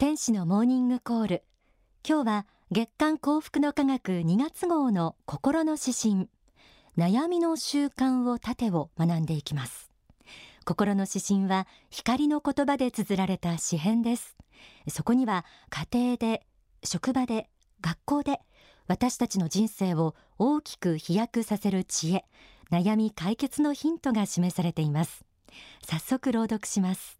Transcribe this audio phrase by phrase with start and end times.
[0.00, 1.42] 天使のモーニングコール。
[2.08, 6.30] 今日は月刊幸福の科学2月号の心の指針。
[6.96, 9.90] 悩みの習慣を盾を学んでいきます。
[10.64, 14.38] 心の指針は光の言葉で綴られた詩編です。
[14.88, 16.46] そこには家庭で
[16.82, 17.50] 職場で
[17.82, 18.40] 学校で
[18.86, 22.24] 私たちの人生を大きく飛躍させる知恵
[22.70, 25.26] 悩み解決のヒントが示されています。
[25.86, 27.19] 早速朗読します。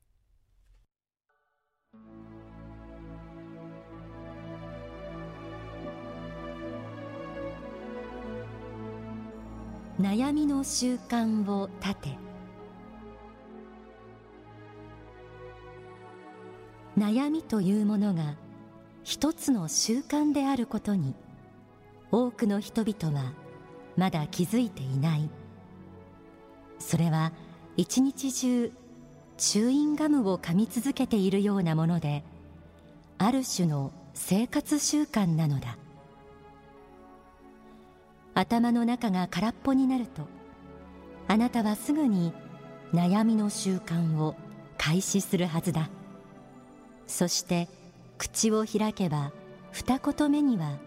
[10.00, 12.18] 悩みの習慣を立て。
[16.96, 18.36] 悩みというものが
[19.04, 21.14] 一つの習慣であることに
[22.10, 23.34] 多くの人々は
[23.98, 25.28] まだ気づいていない。
[26.78, 27.32] それは
[27.76, 28.72] 一日中
[29.36, 32.24] チューインガムを噛み続けているようなもので
[33.18, 35.76] ある種の生活習慣なのだ。
[38.34, 40.26] 頭の中が空っぽになると
[41.28, 42.32] あなたはすぐに
[42.92, 44.34] 悩みの習慣を
[44.78, 45.90] 開始するはずだ。
[47.06, 47.68] そして
[48.18, 49.32] 口を開けば
[49.70, 50.78] 二言目には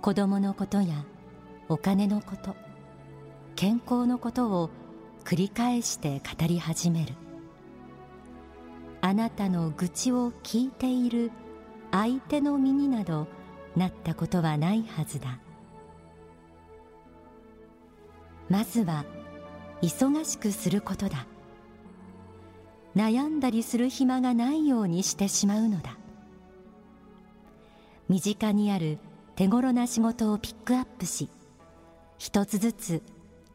[0.00, 1.04] 子供のことや
[1.68, 2.56] お金のこと
[3.56, 4.70] 健康のことを
[5.24, 7.14] 繰り返して語り始める。
[9.02, 11.30] あなたの愚痴を聞いている
[11.90, 13.26] 相手の身になど
[13.76, 15.38] なったことはないはずだ。
[18.50, 19.04] まずは
[19.80, 21.26] 忙しくすることだ。
[22.96, 25.96] 悩んだりする暇がないようにしてしまうのだ。
[28.08, 28.98] 身近にある
[29.36, 31.30] 手頃な仕事をピックアップし
[32.18, 33.02] 一つずつ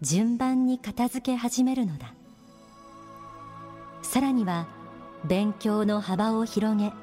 [0.01, 2.13] 順番に片付け始めるのだ。
[4.01, 4.65] さらには
[5.25, 6.93] 勉強の幅を広げ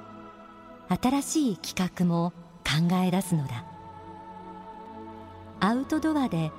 [0.88, 2.32] 新しい企画も
[2.64, 3.66] 考え出すのだ。
[5.60, 6.50] アウトドアで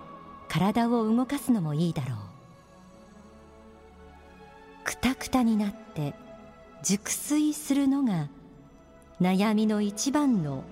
[0.53, 2.17] 体を動かすのもいいだろう。
[4.83, 6.13] くたくたになって
[6.83, 8.29] 熟睡するのが
[9.19, 10.63] 悩みの一番の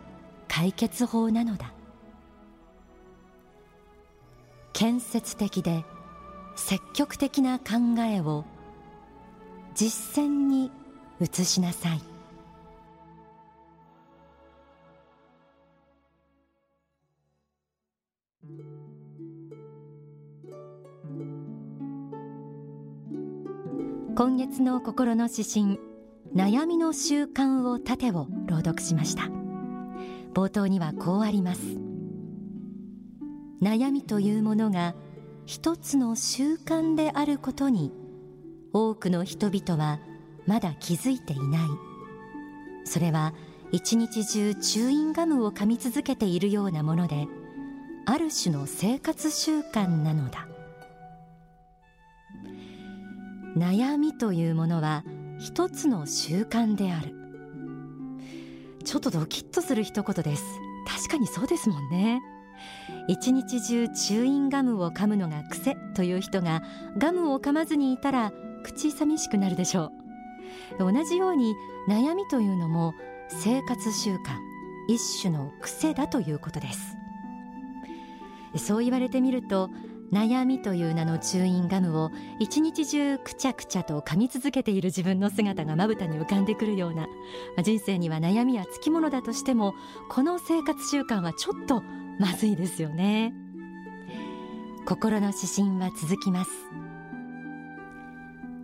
[0.47, 1.73] 解決法なのだ。
[4.71, 5.83] 建設的で
[6.55, 8.45] 積極的な考えを
[9.73, 10.69] 実践に
[11.19, 12.10] 移しなさい。
[24.23, 25.79] 今月の心の指針
[26.35, 29.23] 悩みの習慣を盾を朗読しました。
[30.35, 31.61] 冒頭にはこうあります。
[33.63, 34.93] 悩みというものが
[35.47, 37.91] 一つの習慣であることに
[38.73, 39.99] 多くの人々は
[40.45, 41.69] まだ気づいていない。
[42.85, 43.33] それは
[43.71, 47.27] 一日中チューインガムを噛み続けているようなもので
[48.05, 50.50] ある種の生活習慣なのだ。
[53.57, 55.03] 悩みというものは
[55.39, 57.15] 一つの習慣である。
[58.83, 60.43] ちょっとドキッとする一言です。
[60.87, 62.21] 確かにそうですもんね。
[63.07, 66.61] 一日中チューインガムを噛むのが癖という人が
[66.97, 68.31] ガムを噛まずにいたら
[68.63, 69.91] 口寂しくなるでしょ
[70.79, 70.91] う。
[70.91, 71.55] 同じように
[71.89, 72.93] 悩みというのも
[73.29, 74.19] 生活習慣
[74.87, 76.97] 一種の癖だということです。
[78.57, 79.69] そう言われてみると
[80.11, 87.07] 悩みという名のチューインガムを一日中くちゃくちゃと噛み続けている自分の姿がまぶたに浮かんでくるような
[87.63, 89.73] 人生には悩みはつきものだとしても
[90.09, 91.81] この生活習慣はちょっと
[92.19, 93.33] まずいですよね。
[94.85, 96.51] 心の指針は続きます。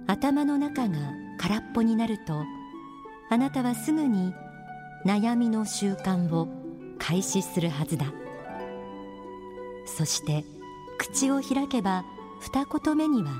[0.08, 0.98] 頭の中が
[1.38, 2.44] 空っぽになると
[3.30, 4.34] あなたはすぐに
[5.06, 6.48] 悩みの習慣を
[6.98, 8.08] 開始するはずだ。
[9.86, 10.44] そして
[10.98, 12.06] 口を開けば
[12.40, 13.32] 二言目には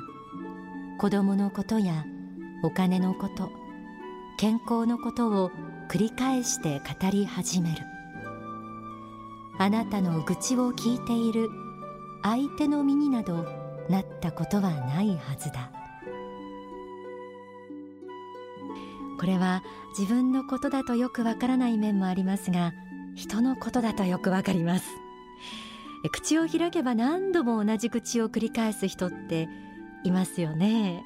[1.00, 2.06] 子供のことや
[2.64, 3.52] お金のこと
[4.38, 5.52] 健康のことを
[5.90, 7.84] 繰り返して語り始める。
[9.60, 11.50] あなたの愚痴を聞いている
[12.22, 13.46] 相手の身になど
[13.90, 15.72] なったことはないはずだ。
[19.20, 19.64] これは
[19.98, 22.74] 自分のことだとよくわからない面もありますが
[23.16, 24.86] 人のことだとよくわかります。
[26.12, 29.50] 口を開けば何度も同じ口を繰り返す人って
[30.04, 31.04] いますよね。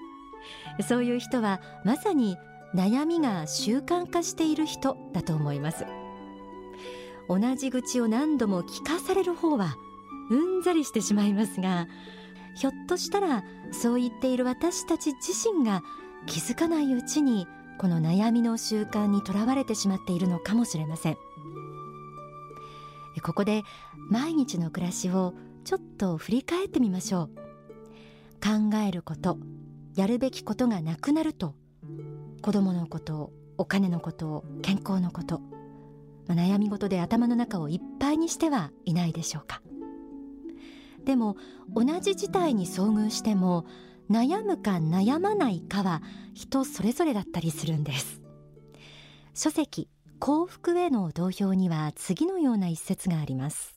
[0.87, 2.37] そういう人はまさに
[2.75, 5.85] 悩みが習慣化している人だと思います。
[7.27, 9.75] 同じ口を何度も聞かされる方は
[10.29, 11.87] うんざりしてしまいますが
[12.55, 15.81] ひょっとしたらそう言っている私たち自身が
[16.25, 17.47] 気づかないうちに
[17.79, 21.17] この悩みの習慣にとらわれてしまっているのかもしれません。
[23.21, 23.63] ここで
[24.09, 25.33] 毎日の暮らしを
[25.63, 27.29] ちょっと振り返ってみましょう。
[28.43, 29.37] 考えること
[29.95, 31.55] やるべきことがなくなると。
[32.41, 35.41] 子供のことお金のこと健康のこと、
[36.27, 39.61] ま、悩み事で頭の中をいっぱいにしてはいないでしょうか。
[41.05, 41.35] でも
[41.73, 43.65] 同じ事態に遭遇しても
[44.09, 46.01] 悩むか悩まないかは
[46.33, 48.21] 人それぞれだったりするんです。
[49.33, 49.87] 書籍
[50.23, 53.75] 幸福への同票には次のような一節があります。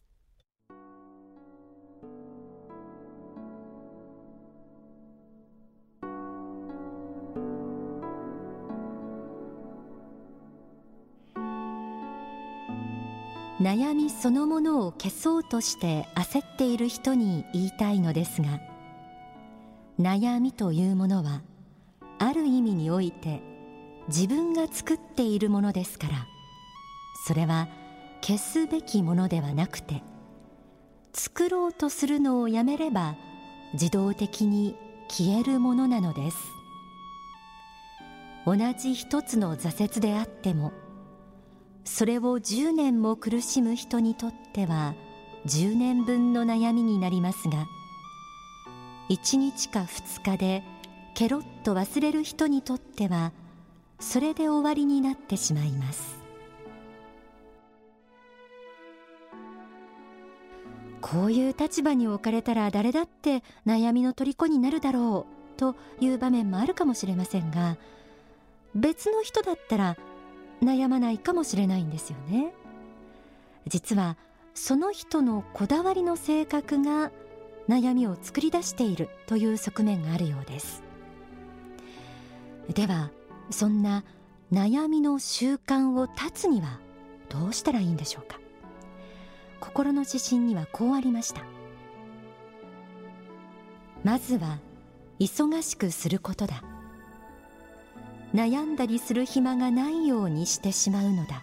[13.59, 18.61] 悩みそのものを消そうとして焦っている人に言いたいのですが
[19.99, 21.41] 悩みというものは
[22.19, 23.41] ある意味において
[24.09, 26.34] 自分が作っているものですから
[27.27, 27.69] それは
[28.21, 30.03] 消すべきものではなくて
[31.13, 33.17] 作ろうとするのをやめれば
[33.73, 34.77] 自動的に
[35.09, 36.37] 消えるものなのです。
[38.47, 40.73] 同じ一つの挫折であっても
[41.85, 44.95] それを10年も苦しむ人にとっては
[45.47, 47.67] 10年分の悩みになりますが
[49.09, 50.63] 1日か2日で
[51.15, 53.33] ケロッと忘れる人にとっては
[53.99, 56.24] それで終わりになってしまいます。
[61.05, 67.77] こういう立場に置かれたら誰だって悩みの虜になるだろうという場面もあるかもしれませんが
[68.75, 69.99] 別の人だったら
[70.63, 72.55] 悩まないかもしれないんですよね。
[73.67, 74.17] 実は
[74.55, 77.13] その人のこだわりの性格が
[77.69, 80.83] 悩みを作り出しているという側面があるようです。
[82.73, 83.11] では
[83.51, 84.05] そんな
[84.51, 86.81] 悩みの習慣を断つには
[87.29, 88.41] どうしたらいいんでしょうか？
[89.65, 91.41] 心の指針にはこうありました。
[94.05, 94.59] まずは
[95.19, 96.63] 忙しくすることだ。
[98.35, 101.43] 悩んだりする暇がないようにしてしまうのだ。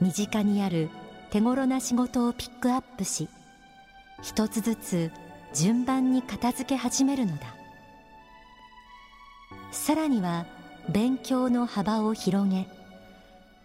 [0.00, 0.90] 身近にある
[1.30, 3.28] 手頃な仕事をピックアップし
[4.22, 5.10] 一つずつ
[5.54, 7.56] 順番に片付け始めるのだ。
[9.72, 10.46] さらには
[10.88, 12.68] 勉強の幅を広げ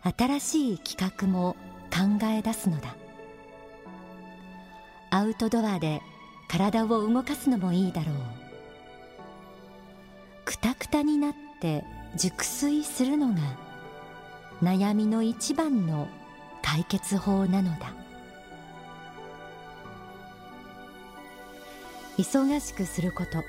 [0.02, 1.56] 新しい企画も
[2.00, 2.96] 考え出すのだ。
[5.10, 6.02] アウトドアで
[6.48, 8.16] 体を動かすのもいいだろう。
[10.46, 11.84] くたくたになって
[12.16, 13.42] 熟睡するのが
[14.64, 16.08] 悩みの一番の
[16.62, 17.94] 解決法なのだ。
[22.18, 23.44] 忙しくすること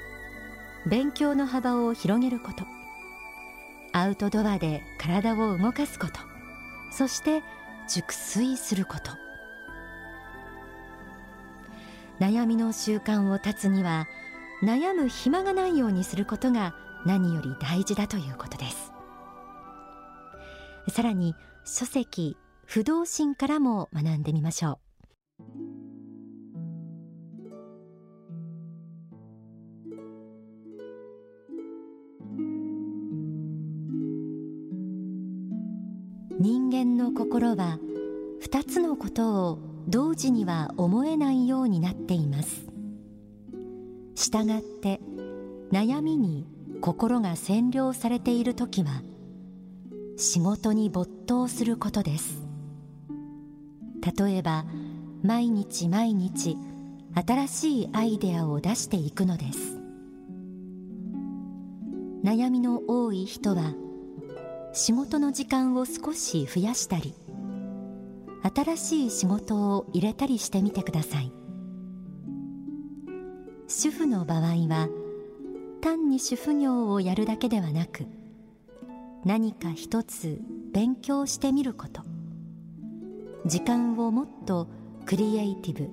[0.88, 2.64] 勉強の幅を広げること
[3.93, 6.12] アウトドアで体を動かすこと
[6.93, 7.43] そして
[7.91, 9.11] 熟睡すること。
[12.21, 14.07] 悩みの習慣を断つには
[14.63, 18.93] 悩む暇がないようにすることが何より大事だということです。
[20.89, 21.35] さらに
[21.65, 24.79] 書籍不動心からも学んでみましょ
[25.41, 25.69] う。
[37.00, 37.79] の心は
[38.41, 39.58] 二つのことを
[39.89, 42.67] 同時には思えないようになっています。
[44.15, 45.01] したがって
[45.72, 46.46] 悩みに
[46.82, 49.03] 心が占領されている時は
[50.19, 52.43] 仕事に没頭することです。
[54.19, 54.67] 例えば
[55.22, 56.58] 毎日毎日
[57.15, 59.81] 新しいアイデアを出していくのです。
[62.22, 63.72] 悩みの多い人は
[64.72, 67.15] 仕事の時間を少し増やしたり
[68.43, 71.32] 新しい仕事を入れたりしてみてください。
[73.69, 74.89] 主婦の場合は
[75.81, 78.06] 単に主婦業をやるだけではなく
[79.24, 80.41] 何か一つ
[80.72, 82.03] 勉強してみること。
[83.46, 84.69] 時間をもっと
[85.06, 85.91] クリエイティブ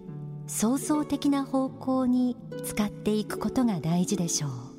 [0.47, 4.76] 創造的な方向に使っていくことが大事でしょう。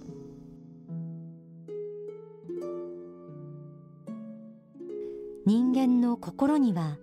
[6.08, 6.96] の心には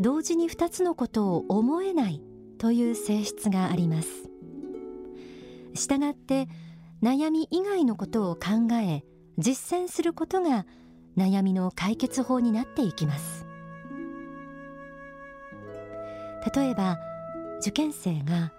[0.00, 2.20] 同時に二つのことを思えない
[2.58, 4.08] という性質があります。
[5.74, 6.48] したがって
[7.02, 9.04] 悩み以外のことを考え
[9.38, 10.66] 実践することが
[11.16, 13.46] 悩みの解決法になっていきます。
[16.54, 16.98] 例えば
[17.60, 18.52] 受験生が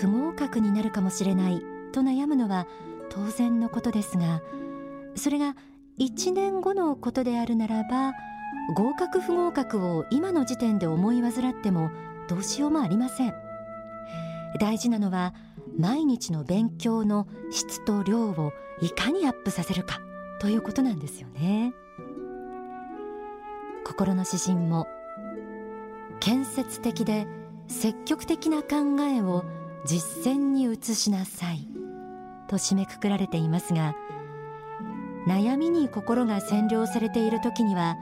[0.00, 1.60] 不合格になるかもしれない
[1.92, 2.68] と悩むのは
[3.10, 4.40] 当然のことですが
[5.16, 5.56] それが
[5.98, 8.12] 1年後のことであるならば
[8.74, 11.90] 合格不合格を今の時点で思い患っても
[12.28, 13.34] どうしようもありません。
[14.60, 15.34] 大事なのは
[15.78, 20.00] 毎日の勉強の質と量をいかにアップさせるか
[20.40, 21.72] ということなんですよね。
[23.84, 24.86] 心の指針も
[26.20, 27.26] 建設的で
[27.68, 29.44] 積極的な考えを
[29.86, 31.66] 実践に移しなさい
[32.48, 33.94] と締めくくられていますが
[35.26, 37.96] 悩みに心が占領されている時には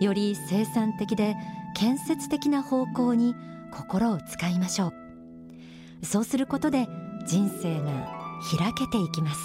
[0.00, 1.36] より生産的で
[1.74, 3.34] 建設的な方向に
[3.72, 6.06] 心を使いましょう。
[6.06, 6.86] そうすることで
[7.26, 8.08] 人生が
[8.56, 9.40] 開けていきます。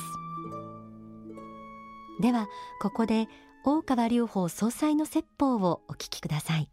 [2.22, 2.48] では
[2.81, 3.27] ここで
[3.65, 6.73] 大川隆法総裁の説法をお聞きください。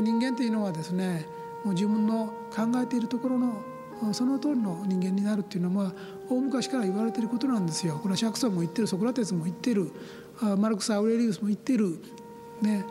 [0.00, 1.26] 人間というのはですね
[1.64, 3.62] もう自分の考えているところの
[4.12, 5.92] その通りの人間になるっていうのは
[6.28, 7.98] 大昔から言われていることなんですよ。
[8.00, 9.92] これは釈尊も言ってるソクラテスも言ってる
[10.58, 11.98] マルクス・アウレリウスも言ってる、
[12.62, 12.84] ね、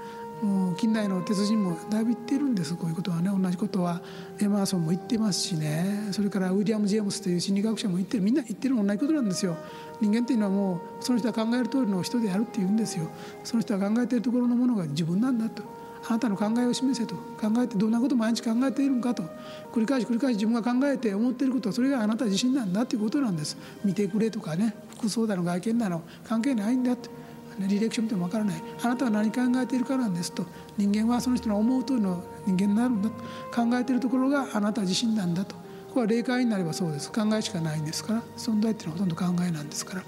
[0.44, 4.02] もう近代の鉄人もだいぶ言ってるんですこういうことはね同じことは
[4.40, 9.58] エマーソンも言ってますしねそれからウィリアム・ジェームスという心理学者も言ってるみんな言ってる同じことなんですよ。
[10.00, 13.10] 人間っていうのはもうその人が考える通りの人であるって言うんですよ。
[13.44, 15.64] その人が考えてるところのものが自分なんだと。
[16.10, 17.16] あなたの考えを示せと。
[17.16, 19.24] 考えてどんなことを毎日考えているのかと。
[19.72, 21.70] 繰り返し繰り返し自分が考えて思っていること。
[21.70, 23.56] はそれがあなた自身なんだということなんです。
[23.86, 24.76] 見てくれとかね。
[24.98, 26.02] 服装だの外見だの。
[26.24, 27.12] 関係ないんだと
[27.60, 28.64] 履歴書見てもわからない。
[28.82, 30.46] あなたは何考えているかなんですと。
[30.78, 33.16] 人間はその人の思う通りの人間になるんだと。
[33.54, 35.56] 考えているところがあなた自身なんだと。
[35.94, 37.12] これは霊界になればそうです。
[37.12, 38.24] 考えしかないんですから。
[38.36, 40.04] 存在っていうのはほとんど考えなんですから。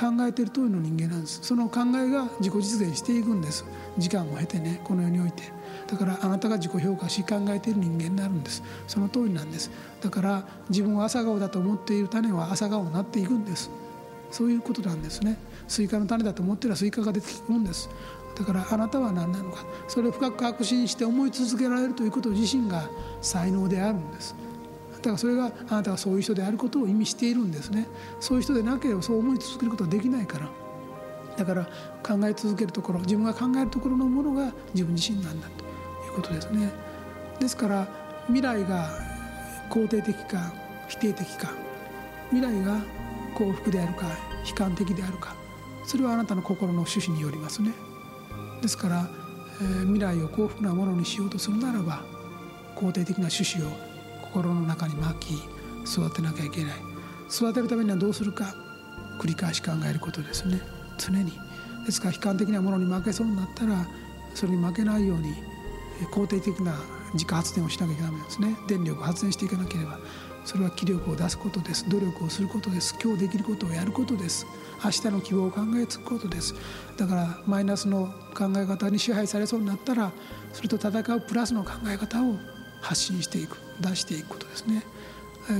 [0.00, 1.40] 考えている通りの人間なんです。
[1.42, 3.66] その考えが自己実現していくんです。
[3.98, 5.42] 時間を経てねこの世において。
[5.86, 8.62] だからあなたが自己評価し考えている人間になるんです。
[8.86, 9.70] その通りなんです。
[10.00, 13.70] だから自分は朝顔だと思っている種は朝顔になっていくんです。
[14.30, 15.36] そういうことなんですね。
[15.68, 17.90] スイカの種だと思っていたらスイカが出てくるんです。
[18.36, 19.64] だからあなたは何なのか。
[19.86, 22.88] それを深く確信して思い続けられるということ自身が
[23.20, 24.34] 才能であるんです。
[25.00, 27.86] だからそれがあなたがそういう人であることを意味しているんですね。
[28.20, 30.48] そういう人でなければそう思い続けることはできないから。
[31.36, 31.64] だから
[32.02, 35.64] 考え続けるところ自分が考えるところのものが自分自身なんだと。
[36.10, 36.70] いうことですね。
[37.38, 37.88] ですから
[38.26, 38.90] 未来が
[39.70, 40.52] 肯定的か
[40.88, 41.52] 否定的か。
[42.30, 42.80] 未来が
[43.34, 44.06] 幸福であるか
[44.48, 45.34] 悲観的であるか。
[45.86, 47.72] それはあなたの心の趣旨によりますね。
[48.60, 49.10] ですから、
[49.60, 52.02] えー、未来を幸福なものにしようとするならば
[52.76, 53.89] 肯定的な趣旨を
[54.32, 56.72] 心の中に巻き育てなきゃいけない。
[57.30, 58.54] 育てるためにはどうするか。
[59.20, 60.60] 繰り返し考えることですね。
[60.98, 61.32] 常に。
[61.84, 63.86] ですから悲観的なものに負けそうになったら
[64.34, 65.34] それに負けないように
[66.12, 66.74] 肯定的な
[67.14, 68.56] 自家発電をしなきゃダメですね。
[68.68, 69.98] 電力を発電していかなければ。
[70.44, 71.88] それは気力を出すことです。
[71.88, 72.96] 努力をすることです。
[73.02, 74.46] 今日できることをやることです。
[74.82, 76.54] 明日の希望を考えつくことです。
[76.96, 80.12] だからマイナスの考え方に支配されそうになったら
[80.52, 82.36] それと戦うプラスの考え方を
[82.80, 84.82] 発信していく出していくことですね、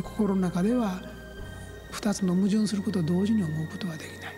[0.02, 1.02] 心の中では
[1.92, 4.34] 2つの矛盾することを同時に思うことはできない。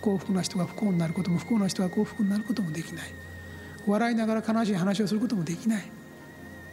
[0.00, 3.06] 幸福な人が不幸になることも不幸な人が幸福になることもできない。
[3.86, 5.84] 笑いながら悲しい話をすることもできない。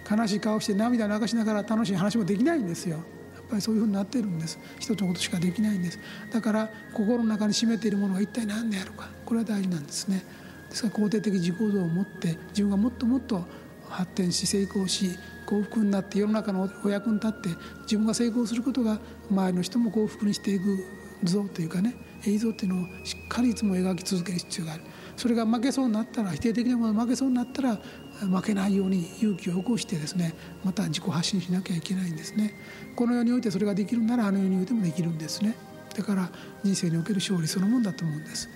[0.09, 2.97] 悲しい顔して涙を流しながら楽しい話もできないんですよ。
[2.97, 4.59] やっぱりそういうふうになってるんです。
[4.79, 5.99] 一つのことしかできないんです。
[6.31, 9.09] だから心の中に秘めているものが一体何であるか。
[9.25, 10.23] これは大事なんですね。
[10.69, 13.45] ですから肯定的自己像を持って自分がもっともっと
[13.91, 17.49] 発展し成功し幸福になって世の中のお役に立って
[17.83, 20.83] 自分が成功することが周りの人も幸福にしていく
[21.23, 21.95] 像というかね
[22.25, 24.83] 映像っていうのをしっかりいつも描き続ける必要がある。
[25.17, 27.77] それが負けそうになったら否定的なものが負けそうになったら
[28.21, 30.33] 負けないように勇気を起こしてですね
[30.63, 32.53] また自己発信しなきゃいけないんですね。
[32.95, 35.55] この世においてそれができるならあの世においてもできるんですね。
[35.95, 36.29] だから
[36.63, 38.49] 人生における勝利そのものだと思うんです。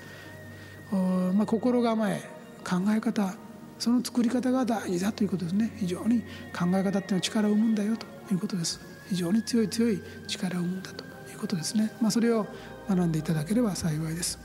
[1.34, 2.22] まあ、心構え
[2.64, 3.36] 考え方
[3.78, 5.72] その作り方が大事だということですね。
[5.78, 6.22] 非常に
[6.54, 8.80] 考え方っていうのは力を生むんだよということです。
[9.10, 12.48] 非常に強い強い力を生むんだということですね、まあ、それを
[12.90, 14.40] 学んでいただければ幸いです。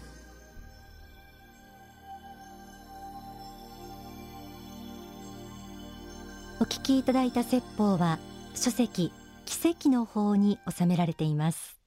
[6.61, 8.19] お聞きいただいた説法は
[8.55, 9.13] 書籍
[9.47, 11.80] 奇跡の法に収められています。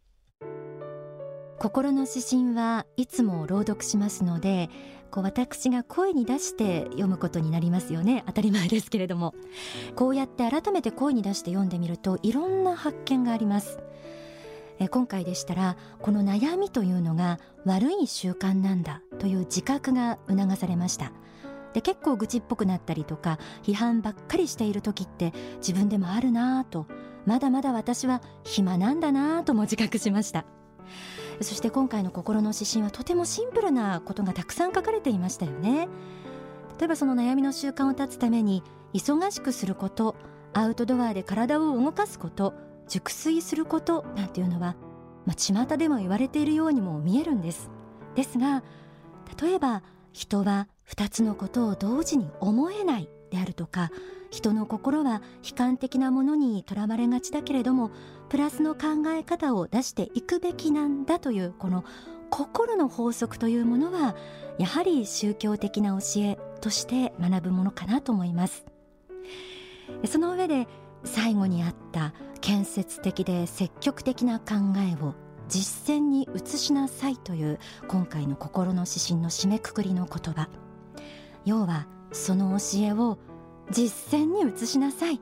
[1.63, 4.69] 心の指針はいつも朗読しますので
[5.11, 8.25] こう私が声に出して読むことになりますよね。
[8.27, 9.33] 当たり前ですけれども。
[9.95, 13.79] こうやって改めて声に出して読んでみるといろんな発見があります。
[14.79, 21.13] え今回でしたらこの悩みというのが悪い習慣なんだという自覚が促されました。
[21.71, 26.87] で結構愚痴っぽくなったりとか批判ばっかりしている時って自分でもあるなぁと
[27.25, 30.45] まだまだ私は暇なんだなぁとも自覚しました。
[31.41, 35.87] そして今回の心の指針はとてもシンプルなことがたくさん書かれていましたよね。
[36.79, 38.63] 例えばその悩みの習慣を断つために
[38.93, 40.15] 忙しくすること
[40.53, 42.53] アウトドアで体を動かすこと
[42.87, 44.75] 熟睡することなんていうのは、
[45.25, 47.69] まあ、巷でも言われているようにも見えるんです。
[48.15, 48.63] ですが
[49.41, 53.09] 例えば人は2つのことを同時に思えない。
[53.33, 53.91] であるとか
[54.29, 57.89] 人の心は悲観的なものにとらわれがちだけれども
[58.29, 61.83] プラスの考え方を出していくべきなんだというこの
[62.29, 64.15] 心の法則というものは
[64.59, 68.65] やはり宗教的な教えとして学ぶものかなと思います。
[70.05, 70.67] その上で
[71.03, 75.15] 最後にあった建設的で積極的な考えを
[75.47, 80.49] 実践に移しなさいという今回の心の指針の締めくくりの言葉。
[81.45, 83.17] 要はその教えを
[83.69, 85.19] 実践に移しなさい。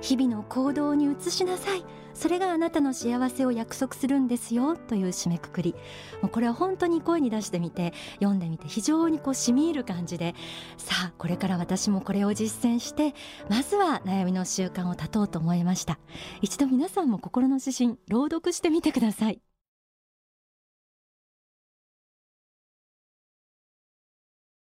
[0.00, 1.84] 日々の行動に移しなさい。
[2.14, 4.76] それがあなたの幸せを約束するんですよ。
[4.76, 5.74] という締めくくり。
[6.22, 10.34] もうこれは本当に声に出してみて読んでみて非常にこう染み入る感じで。
[10.76, 13.14] さあこれから私もこれを実践して
[13.48, 15.98] まずは悩みの習慣を断とうと思いました。
[16.40, 19.40] 一度皆さんも心の指針朗読してみてください。